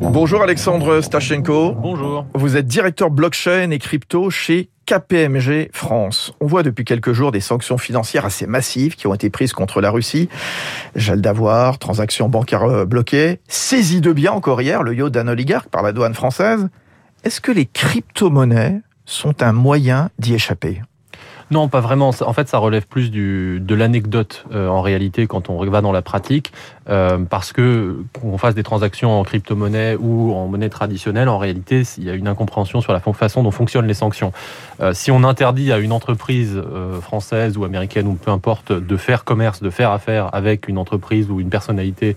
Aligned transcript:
Bonjour 0.00 0.42
Alexandre 0.42 1.00
Stachenko. 1.00 1.72
Bonjour. 1.72 2.26
Vous 2.34 2.56
êtes 2.56 2.66
directeur 2.66 3.10
blockchain 3.10 3.70
et 3.70 3.78
crypto 3.78 4.30
chez 4.30 4.70
KPMG 4.86 5.70
France. 5.72 6.32
On 6.40 6.46
voit 6.46 6.62
depuis 6.62 6.84
quelques 6.84 7.12
jours 7.12 7.32
des 7.32 7.40
sanctions 7.40 7.78
financières 7.78 8.24
assez 8.24 8.46
massives 8.46 8.94
qui 8.94 9.06
ont 9.06 9.14
été 9.14 9.30
prises 9.30 9.52
contre 9.52 9.80
la 9.80 9.90
Russie. 9.90 10.28
Gel 10.94 11.20
d'avoir, 11.20 11.78
transactions 11.78 12.28
bancaires 12.28 12.64
euh, 12.64 12.84
bloquées, 12.84 13.40
saisie 13.48 14.00
de 14.00 14.12
biens 14.12 14.32
encore 14.32 14.60
hier, 14.60 14.82
le 14.82 14.94
yacht 14.94 15.12
d'un 15.12 15.28
oligarque 15.28 15.68
par 15.68 15.82
la 15.82 15.92
douane 15.92 16.14
française. 16.14 16.68
Est-ce 17.24 17.40
que 17.40 17.52
les 17.52 17.66
crypto-monnaies 17.66 18.80
sont 19.04 19.42
un 19.42 19.52
moyen 19.52 20.10
d'y 20.18 20.34
échapper? 20.34 20.82
Non, 21.52 21.68
pas 21.68 21.80
vraiment. 21.80 22.12
En 22.22 22.32
fait, 22.32 22.48
ça 22.48 22.56
relève 22.56 22.86
plus 22.86 23.10
du, 23.10 23.60
de 23.60 23.74
l'anecdote 23.74 24.46
euh, 24.52 24.68
en 24.68 24.80
réalité 24.80 25.26
quand 25.26 25.50
on 25.50 25.62
va 25.62 25.82
dans 25.82 25.92
la 25.92 26.00
pratique, 26.00 26.50
euh, 26.88 27.18
parce 27.18 27.52
que 27.52 27.98
qu'on 28.18 28.38
fasse 28.38 28.54
des 28.54 28.62
transactions 28.62 29.20
en 29.20 29.22
crypto-monnaie 29.22 29.96
ou 30.00 30.32
en 30.32 30.46
monnaie 30.48 30.70
traditionnelle, 30.70 31.28
en 31.28 31.36
réalité, 31.36 31.82
il 31.98 32.04
y 32.04 32.10
a 32.10 32.14
une 32.14 32.26
incompréhension 32.26 32.80
sur 32.80 32.94
la 32.94 33.00
façon 33.00 33.42
dont 33.42 33.50
fonctionnent 33.50 33.86
les 33.86 33.92
sanctions. 33.92 34.32
Euh, 34.80 34.94
si 34.94 35.10
on 35.10 35.24
interdit 35.24 35.72
à 35.72 35.78
une 35.78 35.92
entreprise 35.92 36.60
française 37.02 37.58
ou 37.58 37.64
américaine 37.64 38.06
ou 38.06 38.14
peu 38.14 38.30
importe 38.30 38.72
de 38.72 38.96
faire 38.96 39.24
commerce, 39.24 39.62
de 39.62 39.68
faire 39.68 39.90
affaire 39.90 40.30
avec 40.34 40.68
une 40.68 40.78
entreprise 40.78 41.30
ou 41.30 41.38
une 41.38 41.50
personnalité 41.50 42.16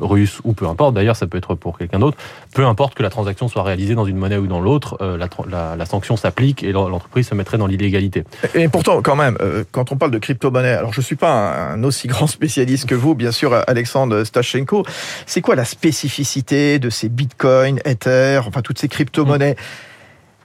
russe 0.00 0.40
ou 0.44 0.54
peu 0.54 0.66
importe, 0.66 0.94
d'ailleurs, 0.94 1.16
ça 1.16 1.26
peut 1.26 1.36
être 1.36 1.54
pour 1.54 1.76
quelqu'un 1.76 1.98
d'autre, 1.98 2.16
peu 2.54 2.64
importe 2.64 2.94
que 2.94 3.02
la 3.02 3.10
transaction 3.10 3.48
soit 3.48 3.62
réalisée 3.62 3.94
dans 3.94 4.06
une 4.06 4.16
monnaie 4.16 4.38
ou 4.38 4.46
dans 4.46 4.60
l'autre, 4.60 4.96
la, 5.00 5.86
sanction 5.86 6.16
s'applique 6.16 6.62
et 6.62 6.72
l'entreprise 6.72 7.28
se 7.28 7.34
mettrait 7.34 7.58
dans 7.58 7.66
l'illégalité. 7.66 8.24
Et 8.54 8.68
pourtant, 8.68 9.02
quand 9.02 9.16
même, 9.16 9.36
euh, 9.40 9.64
quand 9.72 9.90
on 9.90 9.96
parle 9.96 10.12
de 10.12 10.18
crypto-monnaie, 10.18 10.72
alors 10.74 10.92
je 10.92 11.00
suis 11.00 11.16
pas 11.16 11.72
un, 11.72 11.82
aussi 11.82 12.06
grand 12.06 12.28
spécialiste 12.28 12.86
que 12.86 12.94
vous, 12.94 13.14
bien 13.14 13.32
sûr, 13.32 13.52
Alexandre 13.66 14.22
Stachenko. 14.22 14.84
C'est 15.26 15.40
quoi 15.40 15.56
la 15.56 15.64
spécificité 15.64 16.78
de 16.78 16.88
ces 16.88 17.08
bitcoins, 17.08 17.80
Ether, 17.84 18.42
enfin 18.46 18.62
toutes 18.62 18.78
ces 18.78 18.88
crypto-monnaies? 18.88 19.56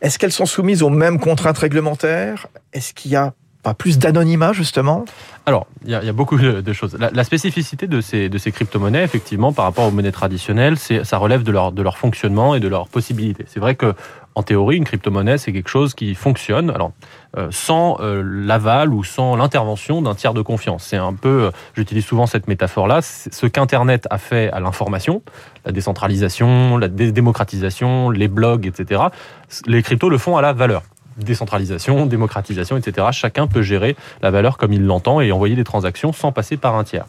Est-ce 0.01 0.17
qu'elles 0.17 0.31
sont 0.31 0.47
soumises 0.47 0.81
aux 0.81 0.89
mêmes 0.89 1.19
contraintes 1.19 1.57
réglementaires? 1.57 2.47
Est-ce 2.73 2.93
qu'il 2.93 3.11
y 3.11 3.15
a 3.15 3.33
pas 3.61 3.73
plus 3.73 3.99
d'anonymat 3.99 4.53
justement? 4.53 5.05
Alors, 5.45 5.67
il 5.83 5.91
y, 5.91 5.95
a 5.95 6.13
beaucoup 6.13 6.37
de 6.37 6.73
choses. 6.73 6.97
La, 6.99 7.23
spécificité 7.23 7.87
de 7.87 8.01
ces, 8.01 8.29
de 8.29 8.37
ces 8.37 8.51
crypto-monnaies, 8.51 9.03
effectivement, 9.03 9.51
par 9.51 9.65
rapport 9.65 9.87
aux 9.87 9.91
monnaies 9.91 10.11
traditionnelles, 10.11 10.77
ça 10.77 11.17
relève 11.17 11.43
de 11.43 11.51
leur, 11.51 11.71
de 11.71 11.81
leur 11.81 11.97
fonctionnement 11.97 12.55
et 12.55 12.59
de 12.59 12.67
leurs 12.67 12.87
possibilités. 12.87 13.45
C'est 13.47 13.59
vrai 13.59 13.75
que 13.75 13.93
en 14.35 14.43
théorie, 14.43 14.77
une 14.77 14.85
crypto-monnaie, 14.85 15.37
c'est 15.37 15.51
quelque 15.51 15.69
chose 15.69 15.93
qui 15.93 16.15
fonctionne 16.15 16.69
alors, 16.69 16.91
euh, 17.37 17.49
sans 17.51 17.97
euh, 17.99 18.23
l'aval 18.23 18.93
ou 18.93 19.03
sans 19.03 19.35
l'intervention 19.35 20.01
d'un 20.01 20.15
tiers 20.15 20.33
de 20.33 20.41
confiance. 20.41 20.83
C'est 20.83 20.97
un 20.97 21.13
peu, 21.13 21.45
euh, 21.45 21.51
j'utilise 21.75 22.05
souvent 22.05 22.25
cette 22.25 22.47
métaphore-là, 22.47 23.01
ce 23.01 23.45
qu'Internet 23.47 24.07
a 24.09 24.17
fait 24.17 24.49
à 24.51 24.59
l'information, 24.59 25.21
la 25.65 25.71
décentralisation, 25.71 26.77
la 26.77 26.87
démocratisation, 26.87 28.09
les 28.09 28.27
blogs, 28.27 28.65
etc. 28.65 29.01
Les 29.65 29.83
cryptos 29.83 30.09
le 30.09 30.17
font 30.17 30.37
à 30.37 30.41
la 30.41 30.53
valeur 30.53 30.83
décentralisation, 31.23 32.05
démocratisation, 32.05 32.77
etc. 32.77 33.07
Chacun 33.11 33.47
peut 33.47 33.61
gérer 33.61 33.95
la 34.21 34.31
valeur 34.31 34.57
comme 34.57 34.73
il 34.73 34.85
l'entend 34.85 35.21
et 35.21 35.31
envoyer 35.31 35.55
des 35.55 35.63
transactions 35.63 36.13
sans 36.13 36.31
passer 36.31 36.57
par 36.57 36.75
un 36.75 36.83
tiers. 36.83 37.05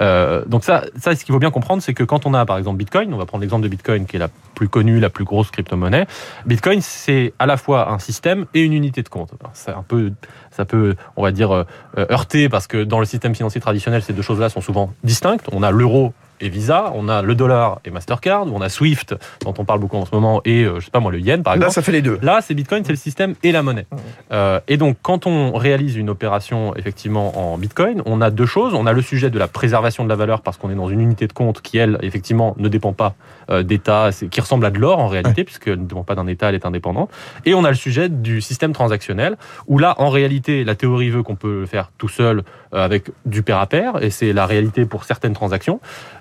Euh, 0.00 0.44
donc 0.46 0.64
ça, 0.64 0.84
ça, 0.98 1.14
ce 1.14 1.24
qu'il 1.24 1.32
faut 1.32 1.38
bien 1.38 1.50
comprendre, 1.50 1.82
c'est 1.82 1.94
que 1.94 2.04
quand 2.04 2.26
on 2.26 2.34
a 2.34 2.44
par 2.46 2.58
exemple 2.58 2.78
Bitcoin, 2.78 3.12
on 3.12 3.18
va 3.18 3.26
prendre 3.26 3.42
l'exemple 3.42 3.62
de 3.62 3.68
Bitcoin 3.68 4.06
qui 4.06 4.16
est 4.16 4.20
la 4.20 4.28
plus 4.54 4.68
connue, 4.68 5.00
la 5.00 5.10
plus 5.10 5.24
grosse 5.24 5.50
crypto-monnaie. 5.50 6.06
Bitcoin, 6.46 6.80
c'est 6.80 7.32
à 7.38 7.46
la 7.46 7.56
fois 7.56 7.90
un 7.90 7.98
système 7.98 8.46
et 8.54 8.62
une 8.62 8.72
unité 8.72 9.02
de 9.02 9.08
compte. 9.08 9.30
C'est 9.52 9.72
un 9.72 9.82
peu, 9.82 10.12
ça 10.50 10.64
peut, 10.64 10.96
on 11.16 11.22
va 11.22 11.32
dire, 11.32 11.52
euh, 11.52 11.64
heurter 11.96 12.48
parce 12.48 12.66
que 12.66 12.84
dans 12.84 13.00
le 13.00 13.06
système 13.06 13.34
financier 13.34 13.60
traditionnel, 13.60 14.02
ces 14.02 14.12
deux 14.12 14.22
choses-là 14.22 14.48
sont 14.48 14.60
souvent 14.60 14.92
distinctes. 15.04 15.46
On 15.52 15.62
a 15.62 15.70
l'euro 15.70 16.12
et 16.40 16.48
Visa, 16.48 16.92
on 16.94 17.08
a 17.08 17.22
le 17.22 17.34
dollar 17.34 17.80
et 17.84 17.90
Mastercard, 17.90 18.46
on 18.52 18.60
a 18.60 18.68
Swift, 18.68 19.14
dont 19.44 19.54
on 19.58 19.64
parle 19.64 19.80
beaucoup 19.80 19.96
en 19.96 20.06
ce 20.06 20.14
moment, 20.14 20.40
et 20.44 20.64
euh, 20.64 20.80
je 20.80 20.86
sais 20.86 20.90
pas 20.90 21.00
moi, 21.00 21.12
le 21.12 21.20
yen 21.20 21.42
par 21.42 21.54
exemple. 21.54 21.68
Là, 21.68 21.72
ça 21.72 21.82
fait 21.82 21.92
les 21.92 22.02
deux. 22.02 22.18
Là, 22.22 22.40
c'est 22.42 22.54
Bitcoin, 22.54 22.84
c'est 22.84 22.92
le 22.92 22.96
système 22.96 23.34
et 23.42 23.52
la 23.52 23.62
monnaie. 23.62 23.86
Euh, 24.32 24.60
et 24.68 24.76
donc, 24.76 24.96
quand 25.02 25.26
on 25.26 25.52
réalise 25.52 25.96
une 25.96 26.10
opération 26.10 26.74
effectivement 26.76 27.52
en 27.52 27.58
Bitcoin, 27.58 28.02
on 28.06 28.20
a 28.20 28.30
deux 28.30 28.46
choses. 28.46 28.74
On 28.74 28.86
a 28.86 28.92
le 28.92 29.02
sujet 29.02 29.30
de 29.30 29.38
la 29.38 29.48
préservation 29.48 30.04
de 30.04 30.08
la 30.08 30.16
valeur 30.16 30.42
parce 30.42 30.56
qu'on 30.56 30.70
est 30.70 30.74
dans 30.74 30.88
une 30.88 31.00
unité 31.00 31.26
de 31.26 31.32
compte 31.32 31.60
qui, 31.60 31.78
elle, 31.78 31.98
effectivement, 32.02 32.54
ne 32.58 32.68
dépend 32.68 32.92
pas 32.92 33.14
euh, 33.50 33.62
d'État, 33.62 34.10
qui 34.30 34.40
ressemble 34.40 34.66
à 34.66 34.70
de 34.70 34.78
l'or 34.78 34.98
en 34.98 35.08
réalité, 35.08 35.44
puisqu'elle 35.44 35.80
ne 35.80 35.86
dépend 35.86 36.04
pas 36.04 36.14
d'un 36.14 36.26
État, 36.26 36.48
elle 36.48 36.54
est 36.54 36.66
indépendante. 36.66 37.10
Et 37.44 37.54
on 37.54 37.64
a 37.64 37.70
le 37.70 37.76
sujet 37.76 38.08
du 38.08 38.40
système 38.40 38.72
transactionnel, 38.72 39.36
où 39.66 39.78
là, 39.78 39.94
en 39.98 40.10
réalité, 40.10 40.64
la 40.64 40.74
théorie 40.74 41.10
veut 41.10 41.22
qu'on 41.22 41.36
peut 41.36 41.60
le 41.60 41.66
faire 41.66 41.90
tout 41.98 42.08
seul 42.08 42.42
avec 42.72 43.10
du 43.24 43.42
pair 43.42 43.58
à 43.58 43.66
pair, 43.66 44.02
et 44.02 44.10
c'est 44.10 44.32
la 44.32 44.46
réalité 44.46 44.84
pour 44.84 45.04
certaines 45.04 45.32
transactions 45.32 45.80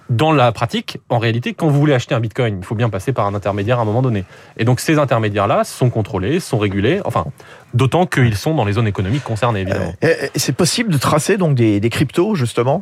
dans 0.09 0.31
la 0.31 0.51
pratique, 0.51 1.00
en 1.09 1.18
réalité, 1.18 1.53
quand 1.53 1.68
vous 1.68 1.79
voulez 1.79 1.94
acheter 1.94 2.16
un 2.16 2.19
bitcoin, 2.19 2.57
il 2.59 2.66
faut 2.66 2.75
bien 2.75 2.90
passer 2.90 3.13
par 3.13 3.25
un 3.25 3.35
intermédiaire 3.35 3.79
à 3.79 3.81
un 3.81 3.85
moment 3.85 4.01
donné. 4.01 4.23
Et 4.57 4.66
donc 4.66 4.79
ces 4.79 4.97
intermédiaires-là 5.00 5.63
sont 5.63 5.90
contrôlés, 5.90 6.40
sont 6.40 6.57
régulés, 6.57 7.01
enfin, 7.06 7.25
d'autant 7.73 8.06
qu'ils 8.06 8.35
sont 8.35 8.53
dans 8.53 8.66
les 8.66 8.73
zones 8.73 8.88
économiques 8.88 9.23
concernées, 9.23 9.62
évidemment. 9.62 9.94
Euh, 10.03 10.13
c'est 10.35 10.56
possible 10.56 10.91
de 10.91 10.97
tracer 10.97 11.38
donc 11.38 11.56
des, 11.56 11.79
des 11.79 11.90
cryptos, 11.90 12.35
justement? 12.35 12.79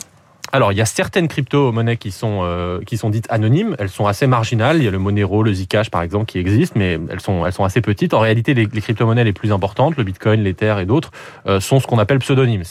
Alors, 0.56 0.72
il 0.72 0.78
y 0.78 0.82
a 0.82 0.86
certaines 0.86 1.28
crypto-monnaies 1.28 1.98
qui 1.98 2.12
sont 2.12 2.40
euh, 2.44 2.80
qui 2.86 2.98
sont 2.98 3.10
dites 3.10 3.28
anonymes. 3.30 3.76
Elles 3.80 3.90
sont 3.90 4.08
assez 4.08 4.28
marginales. 4.28 4.78
Il 4.78 4.84
y 4.84 4.88
a 4.88 4.92
le 4.92 5.00
Monero, 5.00 5.44
le 5.44 5.54
Zcash, 5.54 5.90
par 5.90 6.02
exemple, 6.02 6.26
qui 6.26 6.40
existent, 6.40 6.78
mais 6.78 7.00
elles 7.10 7.20
sont 7.20 7.46
elles 7.46 7.54
sont 7.54 7.64
assez 7.64 7.82
petites. 7.82 8.14
En 8.14 8.20
réalité, 8.20 8.54
les, 8.54 8.66
les 8.72 8.82
crypto-monnaies 8.82 9.24
les 9.24 9.34
plus 9.34 9.52
importantes, 9.52 9.98
le 9.98 10.04
Bitcoin, 10.04 10.44
l'Ether 10.44 10.76
et 10.80 10.86
d'autres, 10.86 11.12
euh, 11.48 11.60
sont 11.60 11.80
ce 11.80 11.88
qu'on 11.88 12.00
appelle 12.00 12.20
pseudonymes. 12.20 12.64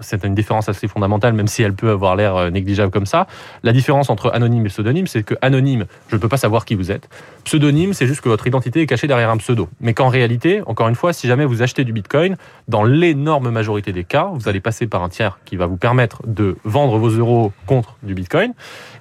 C'est 0.00 0.24
une 0.24 0.34
différence 0.34 0.68
assez 0.68 0.88
fondamentale, 0.88 1.32
même 1.32 1.48
si 1.48 1.62
elle 1.62 1.74
peut 1.74 1.90
avoir 1.90 2.16
l'air 2.16 2.36
euh, 2.36 2.50
négligeable 2.50 2.92
comme 2.92 3.06
ça. 3.06 3.26
La 3.62 3.72
différence 3.72 4.10
entre 4.10 4.30
anonyme 4.34 4.66
et 4.66 4.68
pseudonyme, 4.68 5.06
c'est 5.06 5.22
que 5.22 5.34
anonyme, 5.40 5.86
je 6.08 6.16
ne 6.16 6.20
peux 6.20 6.28
pas 6.28 6.36
savoir 6.36 6.64
qui 6.64 6.74
vous 6.74 6.90
êtes. 6.90 7.08
Pseudonyme, 7.44 7.94
c'est 7.94 8.06
juste 8.06 8.20
que 8.20 8.28
votre 8.28 8.46
identité 8.46 8.82
est 8.82 8.86
cachée 8.86 9.06
derrière 9.06 9.30
un 9.30 9.36
pseudo. 9.38 9.68
Mais 9.80 9.94
qu'en 9.94 10.08
réalité, 10.08 10.60
encore 10.66 10.88
une 10.88 10.94
fois, 10.94 11.12
si 11.12 11.28
jamais 11.28 11.44
vous 11.44 11.62
achetez 11.62 11.84
du 11.84 11.92
Bitcoin, 11.92 12.36
dans 12.68 12.84
l'énorme 12.84 13.50
majorité 13.50 13.92
des 13.92 14.04
cas, 14.04 14.30
vous 14.34 14.48
allez 14.48 14.60
passer 14.60 14.86
par 14.86 15.02
un 15.02 15.08
tiers 15.08 15.38
qui 15.44 15.56
va 15.56 15.66
vous 15.66 15.76
permettre 15.76 16.22
de 16.26 16.56
vendre 16.64 16.98
vos 16.98 17.05
euros 17.08 17.52
contre 17.66 17.96
du 18.02 18.14
Bitcoin. 18.14 18.52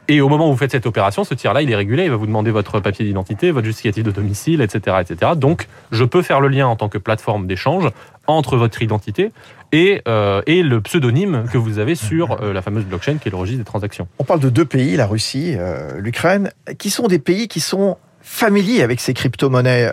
Et 0.08 0.22
au 0.22 0.30
moment 0.30 0.48
où 0.48 0.52
vous 0.52 0.58
faites 0.58 0.72
cette 0.72 0.86
opération, 0.86 1.24
ce 1.24 1.34
tiers-là, 1.34 1.64
il 1.64 1.72
est 1.72 1.76
régulé, 1.76 2.04
il 2.04 2.12
va 2.12 2.16
vous 2.16 2.28
demander 2.28 2.52
votre 2.52 2.80
papier 2.80 3.06
d'identité, 3.06 3.50
votre 3.50 3.66
justificatif 3.66 4.04
de 4.04 4.12
domicile, 4.12 4.62
etc., 4.62 4.98
etc. 5.02 5.32
Donc, 5.36 5.68
je 5.92 6.04
peux 6.04 6.22
faire 6.22 6.42
le 6.42 6.48
lien 6.48 6.68
en 6.68 6.76
tant 6.76 6.90
que 6.90 7.00
plateforme 7.00 7.48
d'échange 7.48 7.90
entre 8.28 8.56
votre 8.58 8.82
identité 8.82 9.32
et, 9.72 10.02
euh, 10.08 10.42
et 10.46 10.62
le 10.62 10.82
pseudonyme 10.82 11.46
que 11.52 11.58
vous 11.58 11.80
avez 11.80 11.96
sur 11.96 12.42
euh, 12.42 12.54
la 12.54 12.62
fameuse 12.62 12.86
blockchain 12.86 13.18
qui 13.18 13.30
est 13.30 13.32
le 13.32 13.38
registre 13.38 13.60
des 13.60 13.66
transactions. 13.66 14.08
On 14.20 14.24
parle 14.24 14.40
de 14.40 14.50
deux 14.50 14.66
pays, 14.66 14.96
la 14.96 15.08
Russie, 15.08 15.56
euh, 15.58 16.00
l'Ukraine, 16.00 16.52
qui 16.78 16.92
sont 16.92 17.08
des 17.08 17.20
pays 17.20 17.48
qui 17.48 17.60
sont 17.60 17.98
familiers 18.22 18.84
avec 18.84 19.00
ces 19.00 19.14
crypto-monnaies. 19.14 19.92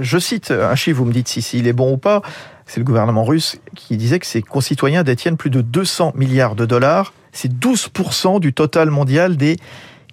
je 0.00 0.18
cite 0.18 0.50
un 0.50 0.74
chiffre, 0.74 0.98
vous 0.98 1.04
me 1.04 1.12
dites 1.12 1.28
si, 1.28 1.42
si 1.42 1.60
il 1.60 1.68
est 1.68 1.72
bon 1.72 1.92
ou 1.92 1.96
pas 1.96 2.22
c'est 2.68 2.80
le 2.80 2.84
gouvernement 2.84 3.24
russe 3.24 3.56
qui 3.74 3.96
disait 3.96 4.18
que 4.18 4.26
ses 4.26 4.42
concitoyens 4.42 5.02
détiennent 5.02 5.36
plus 5.36 5.50
de 5.50 5.62
200 5.62 6.12
milliards 6.14 6.54
de 6.54 6.66
dollars. 6.66 7.12
C'est 7.32 7.52
12% 7.52 8.40
du 8.40 8.52
total 8.52 8.90
mondial 8.90 9.36
des 9.36 9.56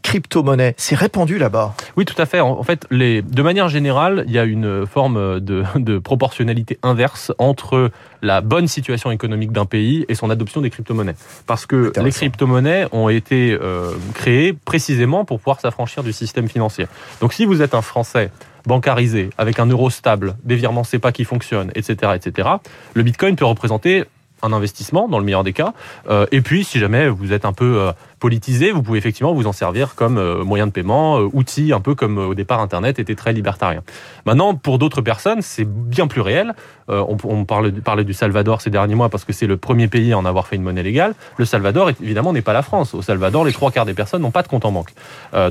crypto-monnaies. 0.05 0.75
C'est 0.77 0.95
répandu 0.95 1.39
là-bas. 1.39 1.73
Oui, 1.97 2.05
tout 2.05 2.19
à 2.21 2.27
fait. 2.27 2.39
En 2.39 2.61
fait, 2.61 2.85
les, 2.91 3.23
de 3.23 3.41
manière 3.41 3.69
générale, 3.69 4.23
il 4.27 4.33
y 4.33 4.37
a 4.37 4.43
une 4.43 4.85
forme 4.85 5.39
de, 5.39 5.63
de 5.75 5.97
proportionnalité 5.97 6.77
inverse 6.83 7.31
entre 7.39 7.89
la 8.21 8.41
bonne 8.41 8.67
situation 8.67 9.09
économique 9.09 9.51
d'un 9.51 9.65
pays 9.65 10.05
et 10.07 10.13
son 10.13 10.29
adoption 10.29 10.61
des 10.61 10.69
crypto-monnaies. 10.69 11.15
Parce 11.47 11.65
que 11.65 11.91
les 11.99 12.11
crypto-monnaies 12.11 12.85
ont 12.91 13.09
été 13.09 13.57
euh, 13.59 13.93
créées 14.13 14.53
précisément 14.53 15.25
pour 15.25 15.39
pouvoir 15.39 15.59
s'affranchir 15.59 16.03
du 16.03 16.13
système 16.13 16.47
financier. 16.47 16.85
Donc 17.19 17.33
si 17.33 17.45
vous 17.45 17.63
êtes 17.63 17.73
un 17.73 17.81
Français 17.81 18.29
bancarisé, 18.67 19.31
avec 19.37 19.59
un 19.59 19.65
euro 19.65 19.89
stable, 19.89 20.35
des 20.43 20.55
virements 20.55 20.83
pas 21.01 21.11
qui 21.11 21.23
fonctionnent, 21.23 21.71
etc., 21.75 22.13
etc., 22.15 22.49
le 22.93 23.03
Bitcoin 23.03 23.35
peut 23.35 23.45
représenter 23.45 24.05
un 24.41 24.53
investissement 24.53 25.07
dans 25.07 25.19
le 25.19 25.25
meilleur 25.25 25.44
des 25.44 25.53
cas. 25.53 25.73
Euh, 26.09 26.25
et 26.31 26.41
puis, 26.41 26.63
si 26.63 26.79
jamais 26.79 27.07
vous 27.09 27.34
êtes 27.34 27.46
un 27.46 27.53
peu 27.53 27.79
euh, 27.79 27.91
politisé, 28.19 28.72
vous 28.72 28.84
pouvez 28.84 28.97
effectivement 28.97 29.34
vous 29.34 29.47
en 29.47 29.53
servir 29.53 29.96
comme 29.96 30.18
euh, 30.18 30.44
moyen 30.44 30.68
de 30.68 30.72
paiement, 30.72 31.19
outil, 31.33 31.74
un 31.74 31.80
peu 31.80 31.95
comme 31.95 32.18
au 32.18 32.36
départ 32.36 32.59
Internet 32.59 33.00
était 33.00 33.15
très 33.15 33.33
libertarien. 33.33 33.81
Maintenant, 34.25 34.56
pour 34.56 34.77
d'autres 34.80 35.01
personnes, 35.01 35.42
c'est 35.42 35.68
bien 35.68 36.07
plus 36.07 36.21
réel. 36.21 36.54
on, 36.88 37.45
parle, 37.45 37.71
parlait 37.74 38.04
du 38.04 38.13
Salvador 38.13 38.62
ces 38.62 38.69
derniers 38.69 38.95
mois 38.95 39.09
parce 39.09 39.25
que 39.25 39.33
c'est 39.33 39.48
le 39.48 39.57
premier 39.57 39.88
pays 39.88 40.13
à 40.13 40.18
en 40.18 40.25
avoir 40.25 40.48
fait 40.48 40.56
une 40.56 40.63
monnaie 40.63 40.83
légale. 40.83 41.13
Le 41.38 41.45
Salvador, 41.45 41.89
évidemment, 41.89 42.33
n'est 42.33 42.42
pas 42.42 42.54
la 42.54 42.62
France. 42.62 42.94
Au 42.94 43.01
Salvador, 43.01 43.45
les 43.45 43.54
trois 43.54 43.71
quarts 43.71 43.86
des 43.86 43.94
personnes 43.94 44.21
n'ont 44.21 44.31
pas 44.31 44.44
de 44.44 44.48
compte 44.48 44.65
en 44.65 44.71
banque. 44.71 44.92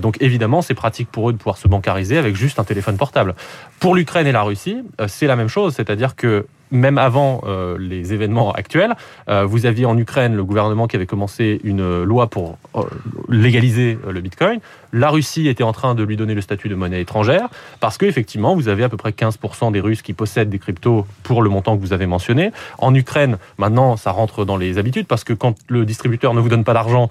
donc, 0.01 0.17
évidemment, 0.21 0.63
c'est 0.63 0.75
pratique 0.75 1.11
pour 1.11 1.31
eux 1.31 1.33
de 1.33 1.39
pouvoir 1.39 1.57
se 1.57 1.69
bancariser 1.69 2.19
avec 2.19 2.37
juste 2.37 2.59
un 2.59 2.65
téléphone 2.65 2.97
portable. 2.97 3.35
Pour 3.81 3.95
l'Ukraine 3.95 4.27
et 4.27 4.33
la 4.33 4.43
Russie, 4.43 4.83
c'est 5.09 5.27
la 5.27 5.37
même 5.37 5.49
chose, 5.49 5.75
c'est-à-dire 5.75 6.17
que 6.17 6.47
même 6.71 6.99
avant 6.99 7.43
euh, 7.47 7.77
les 7.79 8.13
événements 8.13 8.53
actuels, 8.53 8.95
euh, 9.29 9.45
vous 9.45 9.67
aviez 9.67 9.87
en 9.87 9.97
Ukraine 9.97 10.35
le 10.35 10.45
gouvernement 10.45 10.87
qui 10.87 10.97
avait 10.97 11.07
commencé 11.07 11.61
une 11.65 12.03
loi 12.03 12.29
pour 12.29 12.59
euh, 12.75 12.83
légaliser 13.29 13.99
le 14.09 14.21
Bitcoin. 14.21 14.61
La 14.93 15.11
Russie 15.11 15.49
était 15.49 15.65
en 15.65 15.73
train 15.73 15.95
de 15.95 16.03
lui 16.03 16.17
donner 16.17 16.35
le 16.35 16.41
statut 16.41 16.69
de 16.69 16.75
monnaie 16.75 17.01
étrangère 17.01 17.49
parce 17.81 17.99
qu'effectivement, 17.99 18.55
vous 18.55 18.69
avez 18.69 18.85
à 18.85 18.89
peu 18.89 18.97
près 18.97 19.11
15% 19.11 19.73
des 19.73 19.81
Russes 19.81 20.03
qui 20.03 20.13
possèdent 20.13 20.51
des 20.51 20.59
cryptos 20.59 21.07
pour 21.23 21.43
le 21.43 21.51
montant 21.51 21.77
que 21.77 21.81
vous 21.81 21.93
avez 21.93 22.07
mentionné. 22.07 22.53
En 22.79 22.95
Ukraine, 22.95 23.39
maintenant, 23.59 23.97
ça 23.97 24.11
rentre 24.11 24.45
dans 24.45 24.57
les 24.57 24.79
habitudes 24.79 25.07
parce 25.07 25.25
que 25.25 25.33
quand 25.33 25.57
le 25.69 25.85
distributeur 25.85 26.35
ne 26.35 26.41
vous 26.41 26.49
donne 26.49 26.65
pas 26.65 26.75
d'argent, 26.75 27.09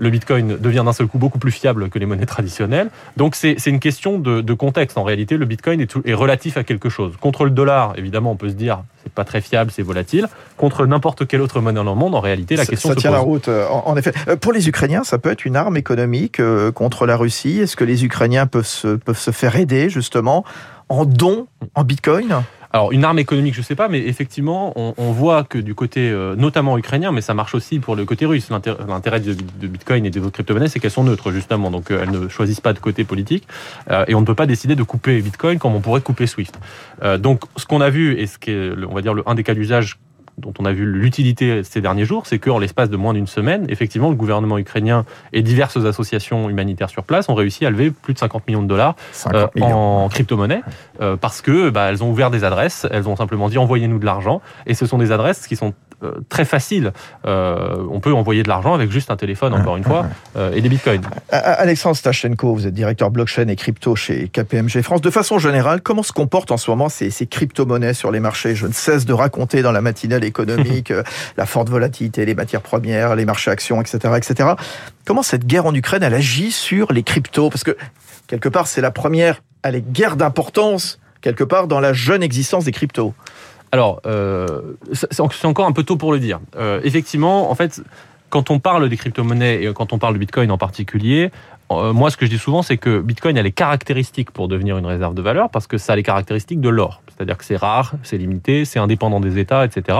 le 0.00 0.08
Bitcoin 0.08 0.56
devient 0.56 0.82
d'un 0.84 0.94
seul 0.94 1.06
coup 1.06 1.18
beaucoup 1.18 1.38
plus 1.38 1.52
fiable 1.52 1.90
que 1.90 1.98
les 1.98 2.06
monnaies 2.06 2.26
traditionnelles. 2.26 2.88
Donc 3.18 3.36
c'est 3.36 3.54
une 3.66 3.80
question 3.80 4.18
de, 4.18 4.40
de, 4.40 4.54
contexte. 4.54 4.96
En 4.96 5.04
réalité, 5.04 5.36
le 5.36 5.44
Bitcoin 5.44 5.78
est, 5.80 5.94
est 6.06 6.14
relatif 6.14 6.56
à 6.56 6.64
quelque 6.64 6.88
chose. 6.88 7.16
Contre 7.20 7.44
le 7.44 7.50
dollar, 7.50 7.92
évidemment, 7.98 8.32
on 8.32 8.36
peut 8.36 8.48
se 8.48 8.54
dire 8.54 8.82
c'est 9.02 9.12
pas 9.12 9.24
très 9.24 9.42
fiable, 9.42 9.70
c'est 9.70 9.82
volatile. 9.82 10.28
Contre 10.56 10.86
n'importe 10.86 11.26
quelle 11.26 11.42
autre 11.42 11.60
monnaie 11.60 11.76
dans 11.76 11.84
le 11.84 11.94
monde, 11.94 12.14
en 12.14 12.20
réalité, 12.20 12.56
la 12.56 12.64
question 12.64 12.88
ça 12.88 12.94
se 12.94 13.00
tient 13.00 13.10
la 13.10 13.18
route. 13.18 13.48
Euh, 13.48 13.66
en, 13.68 13.94
effet, 13.96 14.12
euh, 14.28 14.36
pour 14.36 14.52
les 14.52 14.68
Ukrainiens, 14.68 15.04
ça 15.04 15.18
peut 15.18 15.30
être 15.30 15.44
une 15.44 15.56
arme 15.56 15.76
économique 15.76 16.40
euh, 16.40 16.72
contre 16.72 17.04
la 17.04 17.16
Russie? 17.16 17.60
Est-ce 17.60 17.76
que 17.76 17.84
les 17.84 18.04
Ukrainiens 18.04 18.46
peuvent 18.46 18.66
se, 18.66 18.96
peuvent 18.96 19.18
se 19.18 19.30
faire 19.30 19.56
aider 19.56 19.90
justement 19.90 20.44
en 20.88 21.04
dons 21.04 21.46
en 21.74 21.84
Bitcoin? 21.84 22.42
Alors 22.72 22.92
une 22.92 23.04
arme 23.04 23.18
économique, 23.18 23.54
je 23.54 23.62
sais 23.62 23.74
pas, 23.74 23.88
mais 23.88 23.98
effectivement, 23.98 24.72
on, 24.76 25.10
voit 25.12 25.42
que 25.42 25.58
du 25.58 25.74
côté 25.74 26.08
euh, 26.08 26.36
notamment 26.36 26.78
ukrainien, 26.78 27.10
mais 27.10 27.20
ça 27.20 27.34
marche 27.34 27.54
aussi 27.54 27.80
pour 27.80 27.96
le 27.96 28.04
côté 28.04 28.26
russe. 28.26 28.48
L'intérêt 28.50 29.20
de, 29.20 29.34
Bitcoin 29.66 30.06
et 30.06 30.10
des 30.10 30.20
autres 30.20 30.30
crypto-monnaies, 30.30 30.68
c'est 30.68 30.78
qu'elles 30.78 30.90
sont 30.92 31.02
neutres 31.02 31.32
justement, 31.32 31.70
donc 31.70 31.90
euh, 31.90 32.00
elles 32.02 32.10
ne 32.10 32.28
choisissent 32.28 32.60
pas 32.60 32.72
de 32.72 32.78
côté 32.78 33.02
politique, 33.04 33.46
euh, 33.90 34.04
et 34.06 34.14
on 34.14 34.20
ne 34.20 34.26
peut 34.26 34.36
pas 34.36 34.46
décider 34.46 34.76
de 34.76 34.82
couper 34.84 35.20
Bitcoin 35.20 35.58
comme 35.58 35.74
on 35.74 35.80
pourrait 35.80 36.00
couper 36.00 36.26
Swift. 36.26 36.58
donc 37.18 37.42
ce 37.56 37.66
qu'on 37.66 37.80
a 37.80 37.90
vu 37.90 38.18
et 38.18 38.26
ce 38.26 38.38
qui 38.38 38.52
est, 38.52 38.72
on 38.88 38.94
va 38.94 39.02
dire, 39.02 39.14
le, 39.14 39.22
un 39.26 39.34
des 39.34 39.42
cas 39.42 39.54
d'usage 39.54 39.98
dont 40.40 40.52
on 40.58 40.64
a 40.64 40.72
vu 40.72 40.84
l'utilité 40.84 41.62
ces 41.62 41.80
derniers 41.80 42.04
jours, 42.04 42.26
c'est 42.26 42.38
qu'en 42.38 42.58
l'espace 42.58 42.90
de 42.90 42.96
moins 42.96 43.14
d'une 43.14 43.26
semaine, 43.26 43.66
effectivement, 43.68 44.10
le 44.10 44.16
gouvernement 44.16 44.58
ukrainien 44.58 45.04
et 45.32 45.42
diverses 45.42 45.76
associations 45.76 46.50
humanitaires 46.50 46.90
sur 46.90 47.04
place 47.04 47.28
ont 47.28 47.34
réussi 47.34 47.66
à 47.66 47.70
lever 47.70 47.90
plus 47.90 48.14
de 48.14 48.18
50 48.18 48.46
millions 48.48 48.62
de 48.62 48.68
dollars 48.68 48.96
euh, 49.34 49.46
en 49.60 50.08
crypto-monnaie 50.08 50.62
euh, 51.00 51.16
parce 51.16 51.42
que 51.42 51.70
bah, 51.70 51.90
elles 51.90 52.02
ont 52.02 52.10
ouvert 52.10 52.30
des 52.30 52.44
adresses, 52.44 52.86
elles 52.90 53.08
ont 53.08 53.16
simplement 53.16 53.48
dit 53.48 53.58
envoyez-nous 53.58 53.98
de 53.98 54.06
l'argent. 54.06 54.40
Et 54.66 54.74
ce 54.74 54.86
sont 54.86 54.98
des 54.98 55.12
adresses 55.12 55.46
qui 55.46 55.56
sont 55.56 55.74
très 56.28 56.44
facile. 56.44 56.92
Euh, 57.26 57.84
on 57.90 58.00
peut 58.00 58.12
envoyer 58.12 58.42
de 58.42 58.48
l'argent 58.48 58.74
avec 58.74 58.90
juste 58.90 59.10
un 59.10 59.16
téléphone, 59.16 59.54
encore 59.54 59.76
une 59.76 59.84
fois, 59.84 60.06
euh, 60.36 60.52
et 60.52 60.60
des 60.60 60.68
bitcoins. 60.68 61.02
Alexandre 61.30 61.96
Stachenko, 61.96 62.54
vous 62.54 62.66
êtes 62.66 62.74
directeur 62.74 63.10
blockchain 63.10 63.48
et 63.48 63.56
crypto 63.56 63.96
chez 63.96 64.28
KPMG 64.28 64.82
France. 64.82 65.00
De 65.00 65.10
façon 65.10 65.38
générale, 65.38 65.80
comment 65.80 66.02
se 66.02 66.12
comportent 66.12 66.50
en 66.50 66.56
ce 66.56 66.70
moment 66.70 66.88
ces, 66.88 67.10
ces 67.10 67.26
crypto-monnaies 67.26 67.94
sur 67.94 68.10
les 68.10 68.20
marchés? 68.20 68.54
Je 68.54 68.66
ne 68.66 68.72
cesse 68.72 69.04
de 69.04 69.12
raconter 69.12 69.62
dans 69.62 69.72
la 69.72 69.80
matinale 69.80 70.24
économique 70.24 70.92
la 71.36 71.46
forte 71.46 71.68
volatilité, 71.68 72.24
les 72.24 72.34
matières 72.34 72.62
premières, 72.62 73.16
les 73.16 73.24
marchés 73.24 73.50
actions, 73.50 73.80
etc., 73.80 74.14
etc. 74.16 74.50
Comment 75.04 75.22
cette 75.22 75.46
guerre 75.46 75.66
en 75.66 75.74
Ukraine, 75.74 76.02
elle 76.02 76.14
agit 76.14 76.52
sur 76.52 76.92
les 76.92 77.02
cryptos? 77.02 77.50
Parce 77.50 77.64
que, 77.64 77.76
quelque 78.26 78.48
part, 78.48 78.66
c'est 78.66 78.80
la 78.80 78.90
première 78.90 79.42
elle 79.62 79.80
guerre 79.80 80.16
d'importance, 80.16 80.98
quelque 81.20 81.44
part, 81.44 81.66
dans 81.66 81.80
la 81.80 81.92
jeune 81.92 82.22
existence 82.22 82.64
des 82.64 82.72
cryptos. 82.72 83.14
Alors, 83.72 84.00
euh, 84.06 84.74
c'est 84.92 85.44
encore 85.44 85.66
un 85.66 85.72
peu 85.72 85.84
tôt 85.84 85.96
pour 85.96 86.12
le 86.12 86.18
dire. 86.18 86.40
Euh, 86.56 86.80
effectivement, 86.82 87.50
en 87.50 87.54
fait, 87.54 87.82
quand 88.28 88.50
on 88.50 88.58
parle 88.58 88.88
des 88.88 88.96
crypto-monnaies 88.96 89.62
et 89.62 89.72
quand 89.72 89.92
on 89.92 89.98
parle 89.98 90.14
de 90.14 90.18
Bitcoin 90.18 90.50
en 90.50 90.58
particulier, 90.58 91.24
euh, 91.26 91.30
moi, 91.70 92.10
ce 92.10 92.16
que 92.16 92.26
je 92.26 92.30
dis 92.30 92.38
souvent, 92.38 92.62
c'est 92.62 92.76
que 92.76 93.00
Bitcoin 93.00 93.38
a 93.38 93.42
les 93.42 93.52
caractéristiques 93.52 94.30
pour 94.32 94.48
devenir 94.48 94.76
une 94.76 94.86
réserve 94.86 95.14
de 95.14 95.22
valeur 95.22 95.50
parce 95.50 95.66
que 95.66 95.78
ça 95.78 95.92
a 95.92 95.96
les 95.96 96.02
caractéristiques 96.02 96.60
de 96.60 96.68
l'or. 96.68 97.02
C'est-à-dire 97.16 97.38
que 97.38 97.44
c'est 97.44 97.56
rare, 97.56 97.92
c'est 98.02 98.16
limité, 98.16 98.64
c'est 98.64 98.78
indépendant 98.78 99.20
des 99.20 99.38
États, 99.38 99.64
etc. 99.64 99.98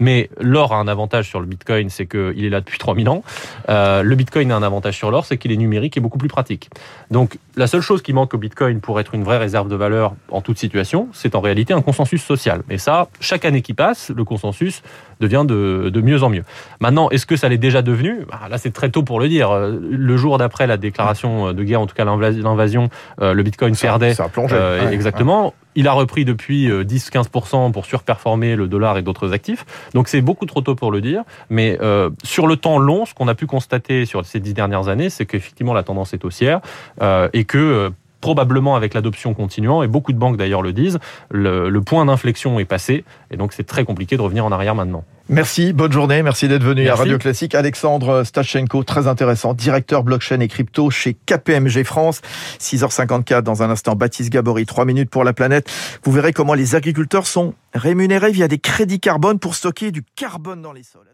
Mais 0.00 0.30
l'or 0.40 0.72
a 0.72 0.78
un 0.78 0.88
avantage 0.88 1.28
sur 1.28 1.38
le 1.38 1.46
Bitcoin, 1.46 1.90
c'est 1.90 2.06
qu'il 2.06 2.44
est 2.44 2.50
là 2.50 2.60
depuis 2.60 2.78
3000 2.82 3.08
ans. 3.08 3.22
Euh, 3.68 4.02
le 4.02 4.16
Bitcoin 4.16 4.50
a 4.50 4.56
un 4.56 4.62
avantage 4.62 4.96
sur 4.96 5.10
l'or, 5.10 5.24
c'est 5.24 5.36
qu'il 5.36 5.52
est 5.52 5.56
numérique 5.56 5.96
et 5.96 6.00
beaucoup 6.00 6.18
plus 6.18 6.28
pratique. 6.28 6.70
Donc 7.10 7.38
la 7.56 7.66
seule 7.66 7.82
chose 7.82 8.02
qui 8.02 8.12
manque 8.12 8.34
au 8.34 8.38
Bitcoin 8.38 8.80
pour 8.80 8.98
être 8.98 9.14
une 9.14 9.22
vraie 9.22 9.38
réserve 9.38 9.68
de 9.68 9.76
valeur 9.76 10.14
en 10.30 10.40
toute 10.40 10.58
situation, 10.58 11.08
c'est 11.12 11.34
en 11.34 11.40
réalité 11.40 11.74
un 11.74 11.82
consensus 11.82 12.22
social. 12.22 12.62
Et 12.70 12.78
ça, 12.78 13.08
chaque 13.20 13.44
année 13.44 13.62
qui 13.62 13.74
passe, 13.74 14.10
le 14.10 14.24
consensus 14.24 14.82
devient 15.20 15.44
de, 15.46 15.90
de 15.92 16.00
mieux 16.00 16.22
en 16.22 16.30
mieux. 16.30 16.42
Maintenant, 16.80 17.10
est-ce 17.10 17.26
que 17.26 17.36
ça 17.36 17.48
l'est 17.48 17.58
déjà 17.58 17.82
devenu? 17.82 18.24
Bah, 18.28 18.40
Là, 18.50 18.58
c'est 18.58 18.72
très 18.72 18.88
tôt 18.88 19.02
pour 19.02 19.20
le 19.20 19.28
dire. 19.28 19.52
Le 19.52 20.16
jour 20.16 20.38
d'après 20.38 20.66
la 20.66 20.76
déclaration 20.76 21.11
de 21.14 21.64
guerre, 21.64 21.80
en 21.80 21.86
tout 21.86 21.94
cas 21.94 22.04
l'invasion, 22.04 22.88
euh, 23.20 23.32
le 23.32 23.42
Bitcoin 23.42 23.76
perdait. 23.76 24.14
Ça 24.14 24.24
a 24.24 24.28
plongé. 24.28 24.54
Euh, 24.58 24.90
exactement. 24.90 25.54
Il 25.74 25.88
a 25.88 25.92
repris 25.92 26.24
depuis 26.24 26.68
10-15% 26.68 27.68
euh, 27.68 27.70
pour 27.70 27.86
surperformer 27.86 28.56
le 28.56 28.68
dollar 28.68 28.98
et 28.98 29.02
d'autres 29.02 29.32
actifs. 29.32 29.64
Donc 29.94 30.08
c'est 30.08 30.20
beaucoup 30.20 30.44
trop 30.44 30.60
tôt 30.60 30.74
pour 30.74 30.90
le 30.90 31.00
dire. 31.00 31.22
Mais 31.48 31.78
euh, 31.80 32.10
sur 32.22 32.46
le 32.46 32.56
temps 32.56 32.78
long, 32.78 33.06
ce 33.06 33.14
qu'on 33.14 33.28
a 33.28 33.34
pu 33.34 33.46
constater 33.46 34.04
sur 34.04 34.24
ces 34.24 34.40
dix 34.40 34.52
dernières 34.52 34.88
années, 34.88 35.08
c'est 35.08 35.24
qu'effectivement 35.24 35.72
la 35.72 35.82
tendance 35.82 36.12
est 36.12 36.24
haussière 36.24 36.60
euh, 37.00 37.28
et 37.32 37.44
que 37.44 37.58
euh, 37.58 37.90
probablement 38.22 38.74
avec 38.74 38.94
l'adoption 38.94 39.34
continuant, 39.34 39.82
et 39.82 39.88
beaucoup 39.88 40.14
de 40.14 40.18
banques 40.18 40.38
d'ailleurs 40.38 40.62
le 40.62 40.72
disent, 40.72 40.98
le, 41.30 41.68
le 41.68 41.80
point 41.82 42.06
d'inflexion 42.06 42.58
est 42.58 42.64
passé, 42.64 43.04
et 43.30 43.36
donc 43.36 43.52
c'est 43.52 43.64
très 43.64 43.84
compliqué 43.84 44.16
de 44.16 44.22
revenir 44.22 44.46
en 44.46 44.52
arrière 44.52 44.74
maintenant. 44.74 45.04
Merci, 45.28 45.72
bonne 45.72 45.92
journée, 45.92 46.22
merci 46.22 46.48
d'être 46.48 46.64
venu 46.64 46.88
à 46.88 46.94
Radio 46.94 47.16
Classique. 47.16 47.54
Alexandre 47.54 48.24
Stachenko, 48.24 48.82
très 48.84 49.06
intéressant, 49.06 49.54
directeur 49.54 50.02
blockchain 50.02 50.40
et 50.40 50.48
crypto 50.48 50.90
chez 50.90 51.14
KPMG 51.14 51.84
France. 51.84 52.20
6h54 52.58 53.42
dans 53.42 53.62
un 53.62 53.70
instant, 53.70 53.94
Baptiste 53.94 54.30
Gabory, 54.30 54.66
3 54.66 54.84
minutes 54.84 55.10
pour 55.10 55.24
la 55.24 55.32
planète. 55.32 55.70
Vous 56.04 56.12
verrez 56.12 56.32
comment 56.32 56.54
les 56.54 56.74
agriculteurs 56.74 57.26
sont 57.26 57.54
rémunérés 57.72 58.32
via 58.32 58.48
des 58.48 58.58
crédits 58.58 59.00
carbone 59.00 59.38
pour 59.38 59.54
stocker 59.54 59.90
du 59.90 60.02
carbone 60.16 60.60
dans 60.60 60.72
les 60.72 60.82
sols. 60.82 61.12